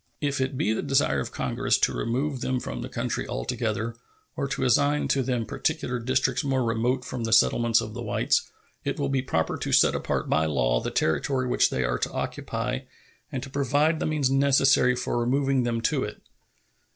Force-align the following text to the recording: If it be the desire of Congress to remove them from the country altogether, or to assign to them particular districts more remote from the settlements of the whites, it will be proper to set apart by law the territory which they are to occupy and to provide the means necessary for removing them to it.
If 0.19 0.41
it 0.41 0.57
be 0.57 0.73
the 0.73 0.81
desire 0.81 1.19
of 1.19 1.31
Congress 1.31 1.77
to 1.77 1.93
remove 1.93 2.41
them 2.41 2.59
from 2.59 2.81
the 2.81 2.89
country 2.89 3.27
altogether, 3.27 3.95
or 4.35 4.47
to 4.47 4.63
assign 4.63 5.07
to 5.09 5.21
them 5.21 5.45
particular 5.45 5.99
districts 5.99 6.43
more 6.43 6.63
remote 6.63 7.05
from 7.05 7.23
the 7.23 7.31
settlements 7.31 7.81
of 7.81 7.93
the 7.93 8.01
whites, 8.01 8.49
it 8.83 8.97
will 8.99 9.09
be 9.09 9.21
proper 9.21 9.57
to 9.57 9.71
set 9.71 9.93
apart 9.93 10.27
by 10.27 10.47
law 10.47 10.79
the 10.79 10.89
territory 10.89 11.45
which 11.47 11.69
they 11.69 11.83
are 11.83 11.99
to 11.99 12.11
occupy 12.13 12.79
and 13.31 13.43
to 13.43 13.51
provide 13.51 13.99
the 13.99 14.07
means 14.07 14.31
necessary 14.31 14.95
for 14.95 15.19
removing 15.19 15.65
them 15.65 15.81
to 15.81 16.03
it. 16.03 16.19